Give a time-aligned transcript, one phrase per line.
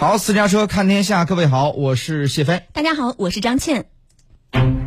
[0.00, 2.62] 好，私家车看天下，各位好，我是谢飞。
[2.72, 3.86] 大家好，我是张倩。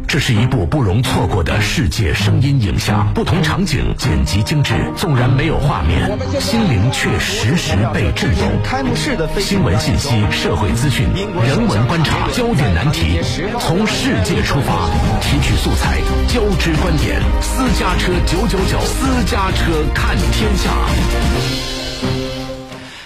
[0.08, 8.50] 这是一部不容错过的世界声音影像，不同场景剪辑精致，纵然没有画面，心灵却时时被震动。
[8.64, 11.06] 开幕式的新闻信息、社会资讯、
[11.46, 13.20] 人文观察、焦点难题，
[13.60, 14.90] 从世界出发，
[15.20, 17.22] 提取素材，交织观点。
[17.42, 20.72] 私家车九九九，私家车看天下。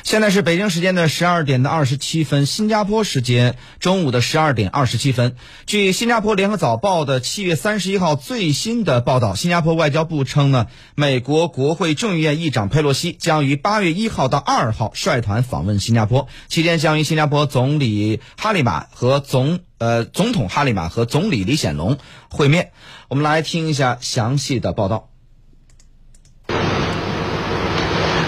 [0.06, 5.36] 现在是北京时间的十二点的二十七分，新加坡时间中午的十二点二十七分。
[5.66, 21.98] 据新加坡联合早报的七月三十一号最新的报道，新加坡外交部称呢，美国国会众议院议长佩洛西将于八月一号到二号率团访问新加坡，期间将与新加坡总理哈利马和总呃总统哈利马和总理李显龙
[22.30, 22.74] 会面。
[23.10, 25.10] 我们来听一下详细的报道。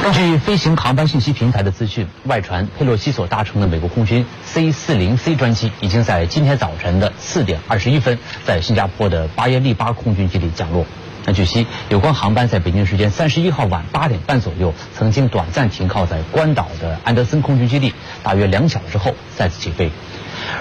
[0.07, 10.85] 根据飞行航班信息平台的资讯，外传佩洛西所搭乘的美国空军 C-40C 专机已经在今天早晨的四点二十一分，在新加坡的巴耶利巴空军基地降落。
[11.25, 19.91] 那据悉，有关航班在北京时间三十一号晚八点半左右，曾经短暂停靠在关岛的安德森空军基地，大约两小时后再次起飞。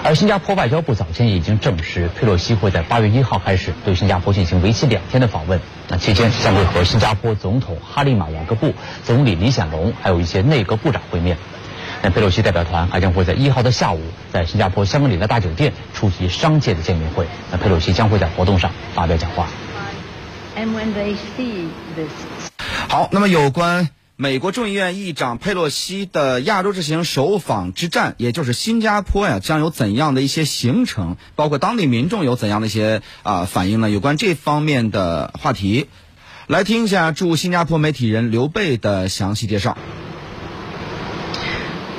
[0.03, 5.59] 而新加坡外交部早前已经证实，佩洛西会在八月一号开始对新加坡进行为期两天的访问。
[5.89, 11.37] 那期间将会和新加坡总统哈利马·雅各布、总理李显龙，还有一些内阁部长会面。
[12.01, 17.25] 那佩洛西代表团还将会在一号的下午，在新加坡香格里拉大酒店出席商界的见面会。
[17.51, 19.47] 那佩洛西将会在活动上发表讲话。
[22.89, 23.96] 好，那么有关。
[24.19, 31.17] 美国众议院议长佩洛西的亚洲之行首访之战，也就是新加坡呀，将有怎样的一些行程？
[31.35, 33.91] 包括当地民众有怎样的一些啊反应呢？
[33.91, 35.85] 有关这方面的话题，
[36.47, 39.77] 来听一下驻新加坡媒体人刘贝的详细介绍。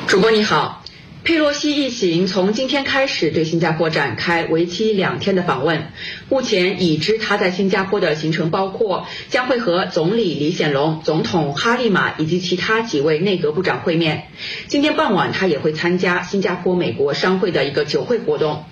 [0.08, 0.82] 主播你好。
[1.24, 5.88] 佩洛西一行从今天开始对新加坡展开为期两天的访问。
[6.28, 14.28] 目前已知他在新加坡的行程包括将会和总理李显龙、总统哈利马以及其他几位内阁部长会面。
[14.68, 18.64] 今天傍晚他也会参加新加坡美国商会的一个酒会活动。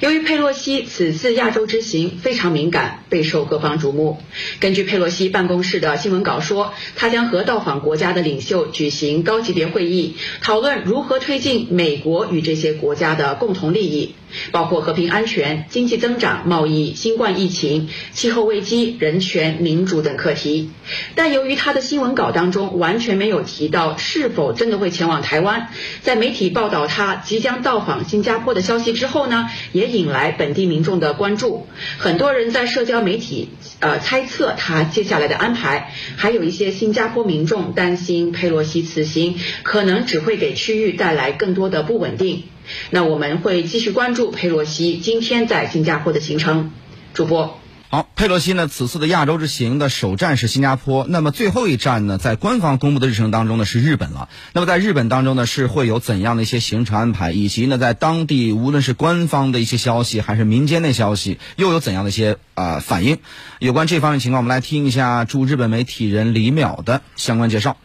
[0.00, 4.18] 由于佩洛西此次亚洲之行非常敏感，备受各方瞩目。
[4.60, 14.14] 根据佩洛西办公室的新闻稿说，他将和到访国家的领袖举行高级别会议，讨论如何推进美国与这些国家的共同利益。
[14.50, 20.68] 包括和平安全、经济增长、贸易、新冠疫情、气候危机、人权、民主等课题，
[21.14, 25.68] 但由于他的新闻稿当中完全没有提到是否真的会前往台湾，
[26.02, 31.66] 在媒体报道他即将到访新加坡的消息之后呢，也引来本地民众的关注。
[31.98, 33.50] 很多人在社交媒体
[33.80, 42.44] 呃猜测他接下来的安排，还有一些新加坡民众担心佩洛西此行可能只会给区域带来更多的不稳定。
[42.90, 46.70] 那我们会继续关注佩洛西今天在新加坡的行程。
[47.14, 47.58] 主播，
[47.90, 54.28] 好，佩洛西呢此次的亚洲之行的首站是新加坡，那么最后一站呢，在官方公布的日程当中呢是日本了。
[54.52, 63.16] 那么在日本当中呢是会有怎样的一些行程安排，以及呢在当地无论是官方的一些消息还是民间的消息，又有怎样的一些啊反应？
[63.58, 67.78] 有关这方面情况，我们来听一下驻日本媒体人李淼的相关介绍。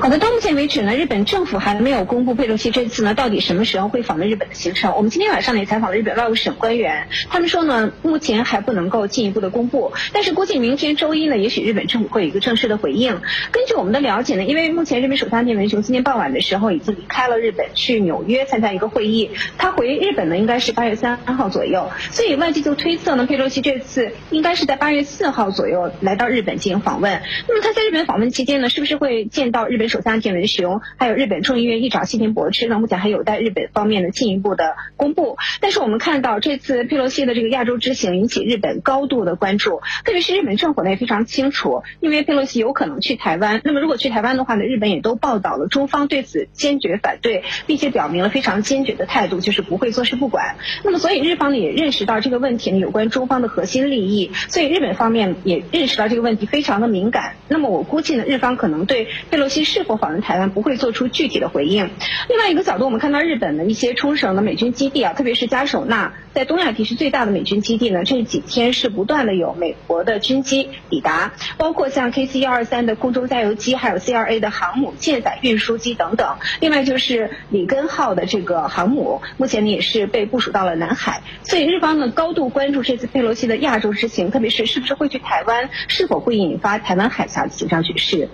[0.00, 4.94] 好的，到目前为止呢，日本政府还没有公布佩洛西这次呢到底什么时候会访问日本的行程。
[4.96, 13.20] 我们今天晚上呢也采访了日本外务省官员，他们说呢目前还不能够进一步的公布，但是估计明天周一呢，也许日本政府会有一个正式的回应。
[13.50, 27.20] 根据我们的了解呢，因为目前日本首相菅文雄今天傍晚的时候已经离开了日本，去纽约参加一个会议，他回日本呢应该是八月三号左右，所以外界就推测呢佩洛西这次应该是在八月四号左右来到日本进行访问。
[27.48, 29.87] 那么他在日本访问期间呢，是不是会见到日本？
[29.88, 35.36] 首相田文雄，还有日本众议院议长西田博之呢，目前还有待日本方面的进一步的公布。
[35.60, 43.60] 但是我们看到这次佩洛西的这个亚洲之行引起日本高度的关注，特别是日本政府呢也非常清楚，因为佩洛西有可能去台湾。
[43.64, 50.56] 那么如果去台湾的话呢，日本也都报道了，中方对此坚决反对，并且表明了非常坚决的态度，就是不会坐视不管。
[50.84, 57.36] 那么所以日方呢也认识到这个问题呢有关中方的核心利益，所以日本方面也认识到这个问题非常的敏感。
[57.48, 59.77] 那么我估计呢，日方可能对佩洛西是。
[59.78, 61.88] 是否访问台湾不会做出具体的回应。
[62.28, 76.38] 另外一个角度，我们看到日本的一些冲绳的美军基地啊，特别是加手纳，在东亚地区最大的美军基地呢，这几天是不断的有美国的军机抵达，包括像 KC 幺二三的空中加油机，还有 CRA 的航母舰载运输机等等。
[76.58, 81.22] 另外就是里根号的这个航母，目前呢也是被部署到了南海。
[81.44, 88.28] 所以日方呢高度关注这次佩洛西的亚洲之行，特别是是不是会去台湾，是否会引发台湾海峡的紧张局势。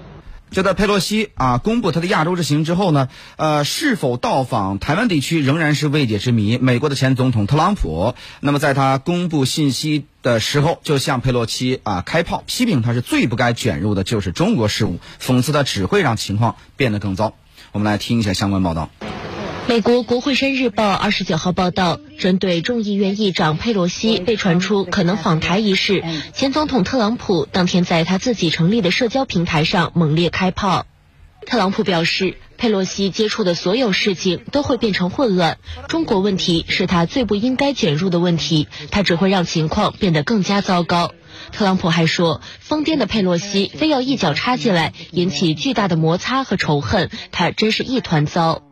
[0.50, 6.58] 就在佩洛西啊公布他的亚洲之行之后呢，呃，是否到访台湾地区仍然是未解之谜。
[6.58, 17.34] 美国的前总统特朗普，那么在他公布信息的时候，就向佩洛西啊开炮，批评他是最不该卷入的就是中国事务，讽刺他只会让情况变得更糟。
[17.72, 18.90] 我们来听一下相关报道。
[19.66, 30.84] 美国国会山日报二十九号报道，针对众议院议长佩洛西被传出可能访台一事，前总统特朗普当天在他自己成立的社交平台上猛烈开炮。
[31.46, 35.56] 特朗普表示，佩洛西接触的所有事情都会变成混乱，
[35.88, 41.12] 中国问题是他最不应该卷入的问题，他只会让情况变得更加糟糕。
[41.52, 48.62] 特朗普还说，疯癫的佩洛西非要一脚插进来，引起巨大的摩擦和仇恨，他真是一团糟。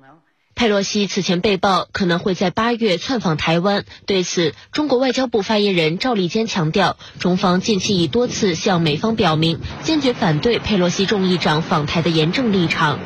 [0.55, 13.01] 佩洛西此前被曝可能会在八月窜访台湾，对此，中国外交部发言人赵立坚强调，中方近期已多次向美方表明坚决反对佩洛西众议长访台的严正立场。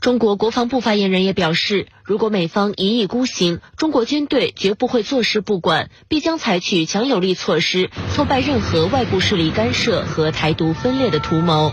[0.00, 11.72] 中国国防部发言人也表示，如果美方一意孤行，中国军队绝不会坐视不管，必将采取强有力措施，挫败任何外部势力干涉和台独分裂的图谋。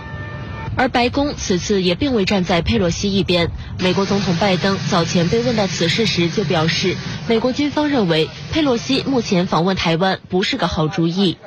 [0.75, 3.51] 而白宫此次也并未站在佩洛西一边。
[3.79, 6.95] 美国总统拜登早前被问到此事时就表示，
[7.27, 11.37] 美国军方认为佩洛西目前访问台湾不是个好主意。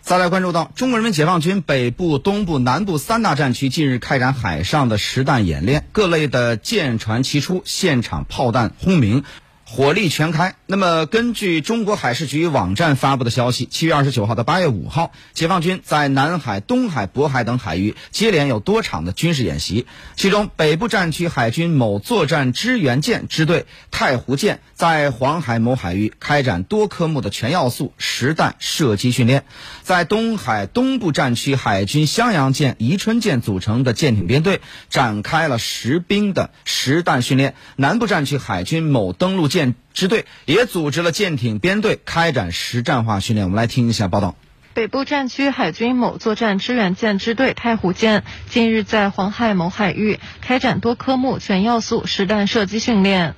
[0.00, 9.24] 再来关注到中国人民解放军北部、东部、南部三大战区近日开展海上的实弹演练，各类的舰船齐出，现场炮弹轰鸣。
[9.68, 10.54] 火力全开。
[10.66, 19.86] 那么，根据中国海事局网站发布的消息，七月二十九号到八月五号，解放军在南海、东海、渤海等海域接连有多场的军事演习。
[20.14, 29.40] 其中，北部战区海军某作战支援舰支队“太湖舰”在黄海某海域开展多科目的全要素实弹射击训练；
[29.82, 34.60] 在东海东部战区海军襄阳舰、宜春舰组成的舰艇编队
[34.90, 39.55] 展开了实兵的实弹训练；南部战区海军某登陆舰。
[39.56, 43.46] 舰支队也组织了舰艇编队开展实战化训练。
[43.46, 44.34] 我们来听一下报道。
[44.74, 53.34] 北部战区海军某作战支援舰支队“太湖舰”近日在黄海某海域开展多科目全要素实弹射击训练，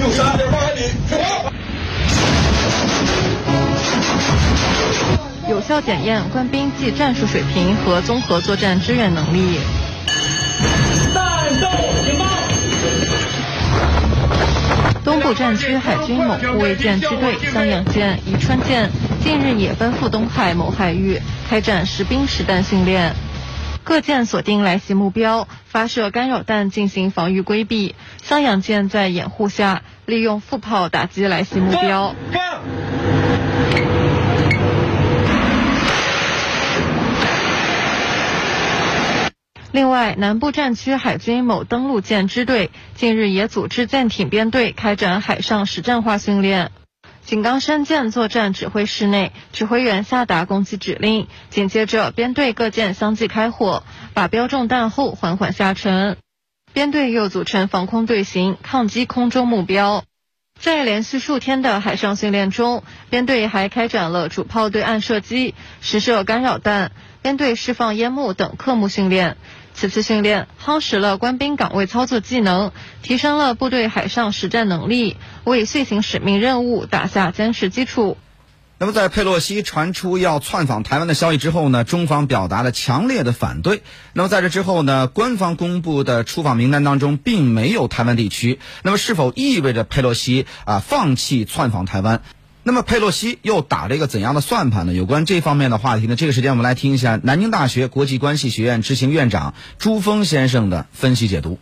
[0.00, 0.80] 六十二点八海里，
[5.48, 9.60] 有效检验官兵技战术水平和综合作战支援能力。
[15.04, 18.90] 东部战区海军某护卫舰支队襄阳舰、宜川舰
[19.22, 23.14] 近日也奔赴东海某海域开展实兵实弹训练，
[23.82, 27.94] 各舰锁定来袭目标，发射干扰弹进行防御规避。
[28.22, 32.14] 襄阳舰在掩护下，利用副炮打击来袭目标。
[39.72, 46.72] 另外，南部战区海军某登陆舰支队近日也组织舰艇编队开展海上实战化训练。
[47.24, 56.16] 井冈山舰作战指挥室内，指挥员下达攻击指令，紧接着编队各舰相继开火，把标中弹后缓缓下沉。
[56.72, 60.02] 编队又组成防空队形，抗击空中目标。
[60.58, 69.36] 在连续数天的海上训练中，编队还开展了主炮对岸射击、实射干扰弹、编队释放烟幕等科目训练。
[69.74, 72.72] 此次训练夯实了官兵岗位操作技能，
[73.02, 78.16] 提升了部队海上实战能力，为遂行使命任务打下坚实基础。
[78.82, 83.82] 那么，在佩洛西传出要窜访台湾的消息之后呢，中方表达了强烈的反对。
[84.14, 88.58] 那么，在这之后呢，官方公布的出访名单当中并没有台湾地区。
[88.82, 92.22] 那么，是否意味着佩洛西啊放弃窜访台湾？
[92.62, 94.92] 那么佩洛西又打了一个怎样的算盘呢？
[94.92, 101.58] 有关这方面的话题呢，这个时间我们来听一下南京大学国际关系学院执行院长朱峰先生的分析解读。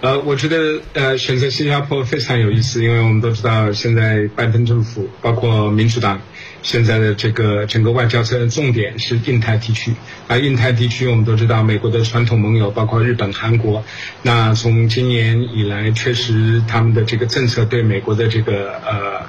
[0.00, 6.20] 呃，我觉得呃选择新加坡非常有意思，因为我们都知道现在拜登政府包括民主党。
[6.62, 9.94] 现在的这个整个外交的重点是印太地区，
[10.26, 13.84] 而印太地区我们都知道，美国的传统盟友包括日本、韩国，
[14.22, 19.26] 那从今年以来，确实他们的这个政策对美国的这个呃。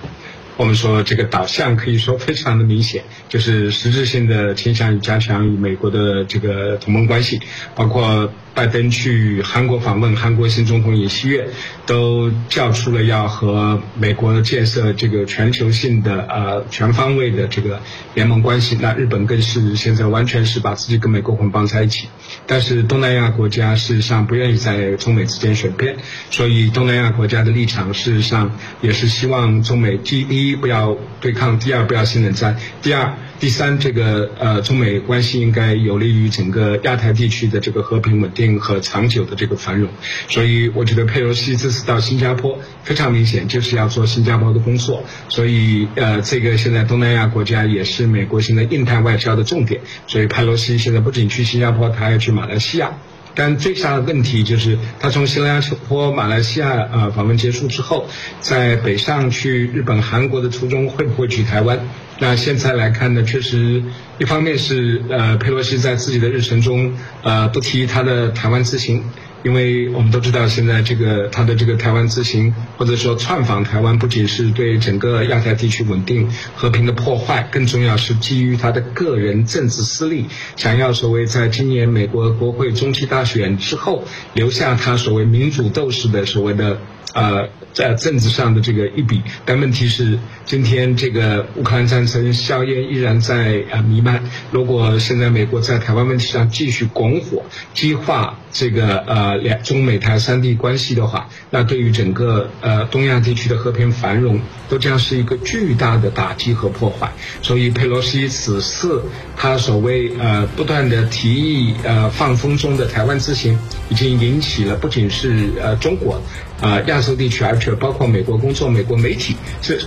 [0.60, 7.40] 我们说这个导向可以说非常的明显，就是实质性的倾向于加强与美国的这个同盟关系，
[7.76, 11.48] 包括拜登去韩国访问，韩国新总统尹锡悦
[11.86, 17.80] 都叫出了要和美国建设这个全球性的呃全方位的这个
[18.14, 18.78] 联盟关系。
[18.82, 22.10] 那日本更是现在完全是把自己跟美国捆绑在一起。
[22.48, 25.96] 但是东南亚国家事实上不愿意在中美之间选边，
[26.32, 30.49] 所以东南亚国家的立场事实上也是希望中美第一。
[30.50, 33.14] 一不要对抗，第二不要新冷战，第二。
[33.40, 39.90] 第三，这个呃，中美关系应该有利于整个亚太地区的这个和平稳定和长久的这个繁荣。
[40.28, 45.06] 所以，我觉得佩洛西这次到新加坡非常明显就是要做新加坡的工作。
[45.30, 49.80] 所以，呃，这个现在东南亚国家也是美国现在印太外交的重点。
[50.06, 52.92] 所以，佩洛西现在不仅去新加坡，他还要去马来西亚。
[53.36, 58.08] 但最大的问题就是，他从新加坡、马来西亚啊访问结束之后，
[58.40, 61.80] 在北上去日本、韩国的途中，会不会去台湾？
[62.20, 63.82] 那现在来看呢，确实，
[64.18, 66.94] 一方面是呃，佩洛西在自己的日程中，
[67.24, 69.04] 呃，不提他的台湾之行。
[69.44, 84.04] 因为我们都知道，现在这个他的这个台湾之行，或者说窜访台湾，不仅是对整个亚太地区稳定和平的破坏，更重要是基于他的个人政治私利，想要所谓在今年美国国会中期大选之后，
[84.34, 86.80] 留下他所谓民主斗士的所谓的。
[87.14, 94.24] 呃，在政治上的这个一笔，但问题是，今天这个乌克兰战争硝烟依然在呃弥漫。
[94.52, 107.12] 如果现在美国在台湾问题上继续拱火，激化这个呃两中美台三地关系的话，那对于整个呃东亚地区的和平繁荣，都将是一个巨大的打击和破坏。
[107.42, 109.04] 所以佩洛西此次
[109.36, 113.58] 他所谓呃不断的提议呃放风中的台湾之行，
[113.90, 116.22] 已经引起了不仅是呃中国。
[116.62, 119.80] 啊，亚洲地区，而且包括美国工作、美国媒体，这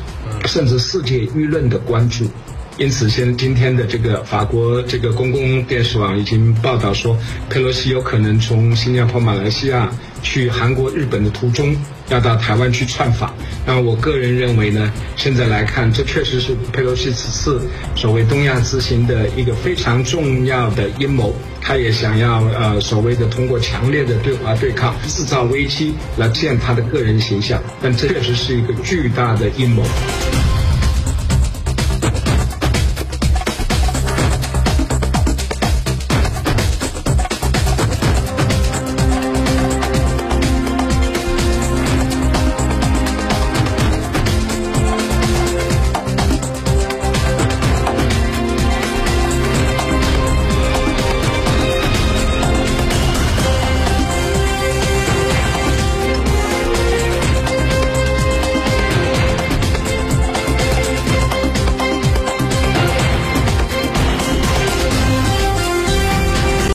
[0.46, 2.26] 甚至世界舆论的关注。
[2.78, 7.16] 因此，现今天的这个法国这个公共电视网已经报道说，
[7.50, 11.76] 佩洛西有可能从新加坡、马来西亚去韩国、日本的途中，
[12.12, 13.34] 要到台湾去串访。
[13.66, 17.66] 那我个人认为呢，现在来看，这确实是佩洛西此次
[17.96, 21.34] 所谓东亚之行的一个非常重要的阴谋。
[21.60, 29.82] 他也想要呃所谓的通过强烈的对华对抗制造危机来建他的个人形象，但这确实是一个巨大的阴谋。